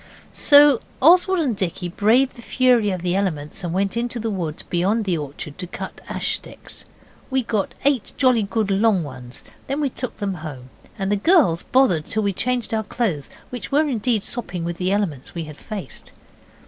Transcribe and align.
So 0.33 0.81
Oswald 0.99 1.41
and 1.41 1.55
Dicky 1.55 1.87
braved 1.87 2.35
the 2.35 2.41
fury 2.41 2.89
of 2.89 3.03
the 3.03 3.15
elements 3.15 3.63
and 3.63 3.71
went 3.71 3.95
into 3.95 4.19
the 4.19 4.31
wood 4.31 4.63
beyond 4.67 5.05
the 5.05 5.15
orchard 5.15 5.59
to 5.59 5.67
cut 5.67 6.01
ash 6.09 6.33
sticks. 6.33 6.85
We 7.29 7.43
got 7.43 7.75
eight 7.85 8.11
jolly 8.17 8.41
good 8.41 8.71
long 8.71 9.03
ones. 9.03 9.43
Then 9.67 9.79
we 9.79 9.91
took 9.91 10.17
them 10.17 10.33
home, 10.41 10.71
and 10.97 11.11
the 11.11 11.17
girls 11.17 11.61
bothered 11.61 12.05
till 12.05 12.23
we 12.23 12.33
changed 12.33 12.73
our 12.73 12.83
clothes, 12.83 13.29
which 13.51 13.71
were 13.71 13.87
indeed 13.87 14.23
sopping 14.23 14.63
with 14.65 14.77
the 14.77 14.91
elements 14.91 15.35
we 15.35 15.43
had 15.43 15.57
faced. 15.57 16.13